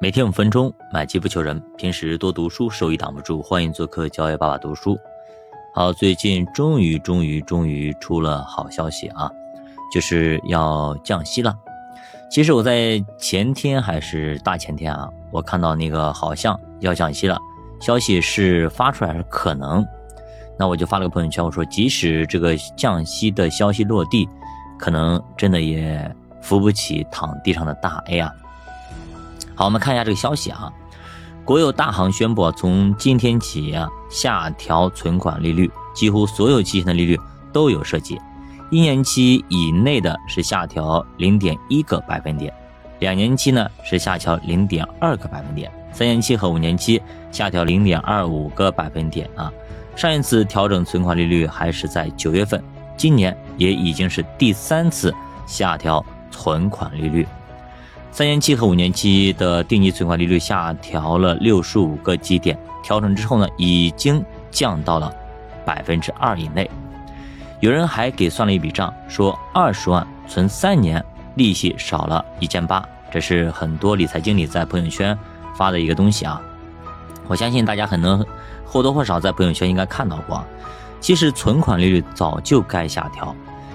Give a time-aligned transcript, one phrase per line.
[0.00, 1.60] 每天五分钟，买基不求人。
[1.76, 3.42] 平时多读书，收益挡不住。
[3.42, 4.96] 欢迎做客教育爸爸读书。
[5.74, 9.28] 好，最近终于、终于、终于出了好消息啊，
[9.92, 11.52] 就是要降息了。
[12.30, 17.38] 其实我在前天还是大前天啊，我看到那个好像要降息了，
[17.80, 19.84] 消息是发出来是可能。
[20.58, 24.28] 那我就发了个朋友圈，我说即使这个降息的消息落地，
[24.78, 28.32] 可能真的也扶不起躺地上的大 A 啊。
[29.58, 30.72] 好，我们看一下这个消息啊。
[31.44, 37.18] 国有大行宣布，从今天起啊，下调存款利率，几乎所有期限的利率
[37.52, 38.16] 都有涉及。
[38.70, 42.54] 一年期以内的是下调零点一个百分点，
[43.00, 49.52] 两年期呢是下调零点二个百分点，三年期和五年期下调零点二五个百分点啊。
[49.96, 52.62] 上一次调整存款利率还是在九月份，
[52.96, 55.12] 今年也已经是第三次
[55.48, 57.26] 下调存款利率。
[58.10, 65.12] 三年期和五年期的定期存款利率下调了六十五个基点，调整之后呢，已经降到了
[65.64, 66.68] 百分之二以内。
[67.60, 71.04] 有人还给算了一笔账，说二十万存三年，
[71.36, 72.84] 利息少了一千八。
[73.10, 75.16] 这是很多理财经理在朋友圈
[75.54, 76.40] 发的一个东西啊。
[77.26, 78.24] 我相信大家可能
[78.64, 80.44] 或多或少在朋友圈应该看到过。
[81.00, 83.34] 其实存款利率早就该下调，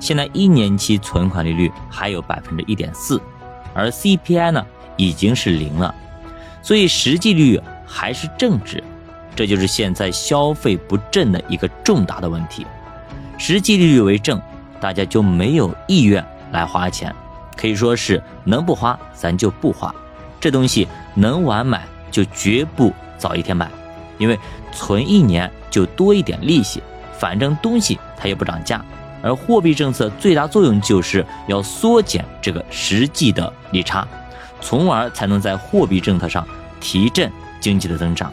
[0.00, 3.20] 现在一年期存款利率还有百分之一点四。
[3.74, 4.64] 而 CPI 呢
[4.96, 5.94] 已经是零了，
[6.62, 8.82] 所以实际利率还是正值，
[9.34, 12.64] 这就是现在消费不振的一个重大的问题。
[13.36, 14.40] 实际利率为正，
[14.80, 17.14] 大家就没有意愿来花钱，
[17.56, 19.92] 可以说是能不花咱就不花。
[20.40, 23.68] 这东西能晚买就绝不早一天买，
[24.18, 24.38] 因为
[24.72, 26.82] 存一年就多一点利息，
[27.18, 28.84] 反正东西它也不涨价。
[29.24, 34.06] 而货币政策最大作用就是要缩减这个实际的利差，
[34.60, 36.46] 从而才能在货币政策上
[36.78, 38.30] 提振经济的增长。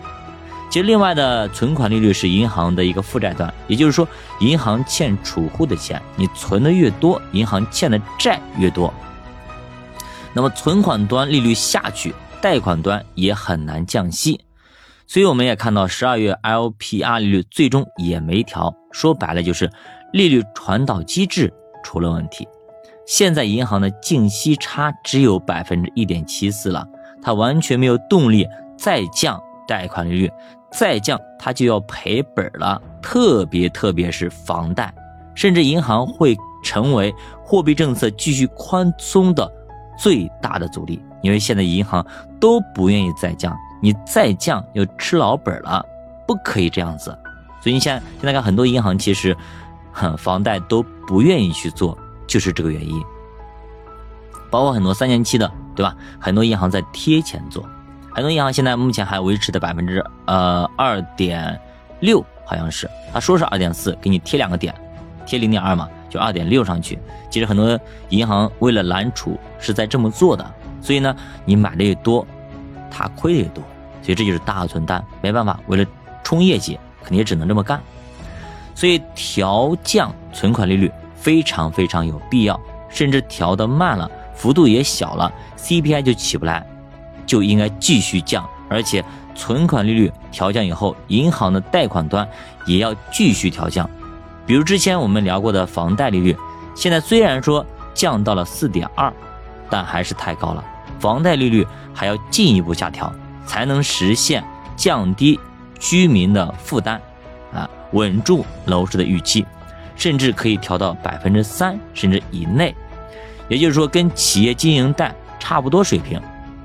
[0.69, 4.07] 其实，另外的存款利率是银行的一个负债端，也就是说，
[4.39, 8.93] 银行欠储户的钱，你存的越多，银行欠的债越多。
[10.33, 14.39] 那么，存款端利率下去，贷款端也很难降息。
[15.11, 19.69] 所以，我们也看到十二月 LPR 利率最终也没调，说白了就是。
[20.13, 22.47] 利率传导机制出了问题，
[23.05, 26.87] 现在银行的净息差只有百分之一点七四了，
[27.21, 30.31] 它完全没有动力再降贷款利率，
[30.71, 32.81] 再降它就要赔本了。
[33.01, 34.93] 特别特别是房贷，
[35.35, 39.49] 甚至银行会成为货币政策继续宽松的
[39.97, 42.05] 最大的阻力，因为现在银行
[42.39, 45.85] 都不愿意再降，你再降就吃老本了，
[46.25, 47.09] 不可以这样子。
[47.61, 49.35] 所以你现在现在看很多银行其实。
[49.93, 53.03] 很房贷都不愿意去做，就是这个原因。
[54.49, 55.93] 包括很多三年期的，对吧？
[56.17, 57.61] 很多银行在贴钱做，
[58.15, 61.59] 很多银行现在目前还维持的百分之呃二点
[61.99, 64.73] 六，好像是他说是二点四，给你贴两个点，
[65.25, 66.97] 贴零点二嘛，就二点六上去。
[67.29, 67.77] 其实很多
[68.07, 72.25] 银行为了揽储是在这么做的，所以呢，你买的越多，
[72.89, 73.61] 他亏的越多，
[74.01, 75.85] 所以这就是大存单，没办法，为了
[76.23, 77.81] 冲业绩，肯定也只能这么干。
[78.73, 82.59] 所以调降存款利率非常非常有必要，
[82.89, 86.65] 甚至调得慢了，幅度也小了，CPI 就起不来，
[87.25, 88.47] 就应该继续降。
[88.69, 89.03] 而且
[89.35, 92.27] 存款利率调降以后，银行的贷款端
[92.65, 93.87] 也要继续调降。
[94.45, 96.35] 比如之前我们聊过的房贷利率，
[96.73, 99.11] 现在虽然说降到了四点二，
[99.69, 100.63] 但还是太高了，
[100.99, 103.13] 房贷利率还要进一步下调，
[103.45, 104.43] 才能实现
[104.75, 105.39] 降低
[105.79, 107.01] 居民的负担。
[107.53, 109.45] 啊，稳住楼市的预期，
[109.95, 112.73] 甚至可以调到百分之三甚至以内，
[113.49, 116.21] 也就是说跟企业经营贷差不多水平。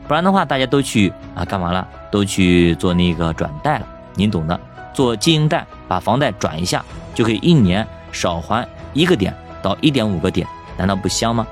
[0.06, 1.86] 不然的话，大家都去啊干嘛了？
[2.12, 4.58] 都去做那个转贷了，您懂的。
[4.94, 11.44] 做经营贷，把房贷转一下，就可以一年少还一个点到一点五个点，难道不香吗？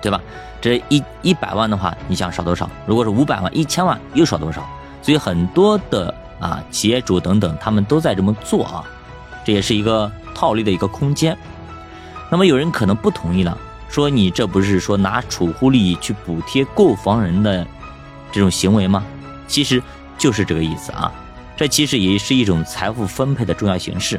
[0.00, 0.18] 对吧？
[0.60, 2.68] 这一一百万的话，你想少多少？
[2.86, 4.68] 如果是五百万、一千万，又少多少？
[5.02, 6.14] 所以很多的。
[6.40, 8.82] 啊，企业主等等，他们都在这么做啊，
[9.44, 11.36] 这也是一个套利的一个空间。
[12.30, 13.58] 那么有人可能不同意了，
[13.90, 17.66] 说你这不是说拿储户利益去补贴购房人的
[18.32, 19.04] 这种行为吗？
[19.46, 19.82] 其实
[20.16, 21.12] 就是这个意思啊。
[21.58, 24.18] 这其实也是一种财富分配的重要形式。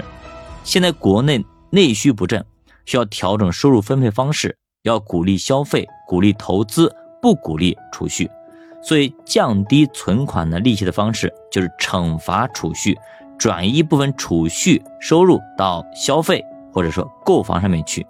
[0.63, 2.45] 现在国内内需不振，
[2.85, 8.29] 需要调整收入分配方式，要鼓励消费，鼓励投资，不鼓励储蓄。
[8.83, 12.97] 所以，降低存款的利息的方式就是惩罚储蓄，
[13.37, 16.43] 转移一部分储蓄收入到消费
[16.73, 18.05] 或者说购房上面去，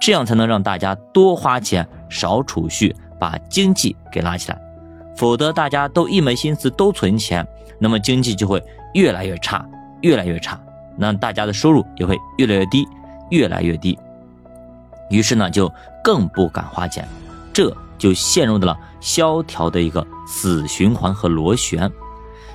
[0.00, 4.60] 这样才能让大家多花钱少储蓄，把经济给拉起来。
[5.16, 7.44] 否则大家都一门心思都存钱，
[7.80, 8.62] 那么经济就会
[8.94, 9.68] 越来越差，
[10.02, 10.60] 越来越差，
[10.96, 12.86] 那大家的收入也会越来越低，
[13.30, 13.98] 越来越低。
[15.10, 15.72] 于是呢，就
[16.02, 17.06] 更不敢花钱，
[17.52, 21.90] 这就陷入到了萧条的一个死循环和螺旋。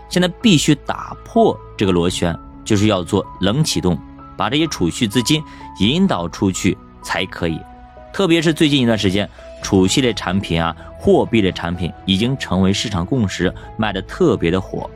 [0.10, 3.98] 现在必须打破这个螺旋，就是要做冷启动，
[4.38, 5.44] 把这些储蓄资金
[5.80, 7.60] 引导出去才可以。
[8.14, 9.28] 特别是最近一段时间，
[9.64, 14.88] 储蓄类产品啊、货币类产品已经成为市场共识，卖的特别的火。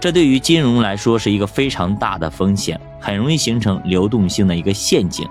[0.00, 5.24] 这对于金融来说是一个非常大的风险，很容易形成流动性的一个陷阱。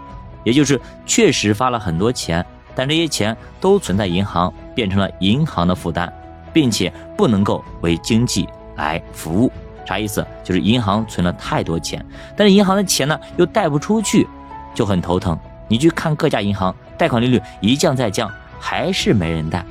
[0.48, 6.10] 也就是确实发了很多钱，但这些钱都存在银行，变成了银行的负担，
[6.54, 8.48] 并且不能够为经济
[8.78, 9.52] 来服务。
[9.86, 10.26] 啥意思？
[10.46, 12.02] 就是银行存了太多钱，
[12.34, 14.26] 但是银行的钱呢又贷不出去，
[14.74, 15.38] 就很头疼。
[15.68, 19.66] 你去看各家银行，贷款利率一降再降，还是没人贷，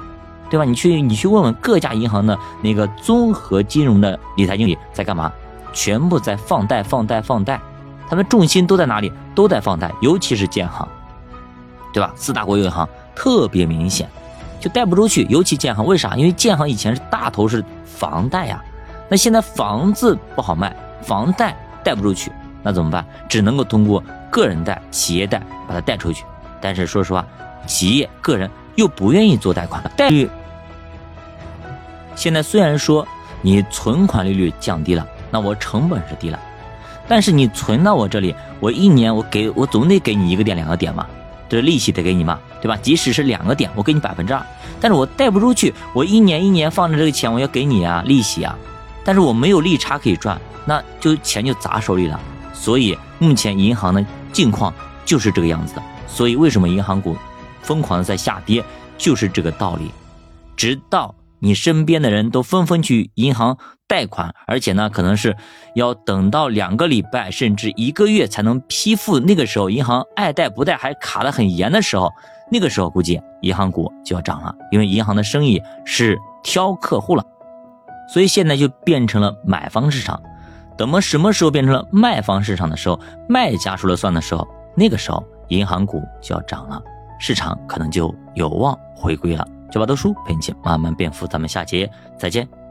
[0.51, 0.65] 对吧？
[0.67, 5.33] 你去你去问问各家银行的那个综合金融的理财经理在干嘛？
[5.73, 7.59] 全部在放贷，放贷，放贷。
[8.09, 9.13] 他们重心都在哪里？
[9.35, 10.87] 都在放贷，尤其是建行，
[11.93, 12.13] 对吧？
[12.17, 14.09] 四大国有银行特别明显，
[14.61, 15.27] 就贷不出去。
[15.29, 16.15] 尤其建行，为啥？
[16.17, 18.63] 因为建行以前是大头是房贷呀，
[19.09, 22.33] 那现在房子不好卖，房贷贷不出去，
[22.63, 23.05] 那怎么办？
[23.29, 26.25] 只能够通过个人贷、企业贷把它贷出去。
[26.61, 27.27] 但是说实话，
[27.67, 30.31] 企业、个人又不愿意做贷款，贷率
[32.15, 33.07] 现在虽然说
[33.43, 36.41] 你存款利率降低了，那我成本是低了。
[37.09, 41.07] 但是你存到我这里，我一年我给我总得给你一个点两个点嘛，
[41.49, 42.77] 这利息得给你嘛，对吧？
[42.83, 44.45] 即使是两个点，我给你百分之二，
[44.81, 48.59] 但是我贷不出去，我一年一年放着这个钱，我要给你啊利息啊，
[49.05, 52.21] 但是我没有利差可以赚，那就钱就砸手里了。
[52.53, 54.75] 所以目前银行的境况
[55.05, 55.83] 就是这个样子的。
[56.09, 57.17] 所以为什么银行股
[57.63, 58.65] 疯狂的在下跌，
[58.99, 59.91] 就是这个道理。
[60.57, 63.57] 直到你身边的人都纷纷去银行。
[63.89, 65.37] 贷款，而且呢，可能是
[65.75, 69.21] 要等到两个礼拜甚至一个月才能批复。
[69.21, 72.11] 那个时候，银行爱贷不贷还卡得很严的时候，
[72.51, 77.25] 那个时候估计银行股就要涨了，因为银行的生意是挑客户了，
[78.13, 80.21] 所以现在就变成了买方市场。
[80.77, 86.83] 等么什么时候变成了卖方市场的时候，卖家说了算的时候，那个时候银行股就要涨了，
[87.19, 89.47] 市场可能就有望回归了。
[89.71, 92.66] 九八读书陪你慢慢变富，咱们下节再见。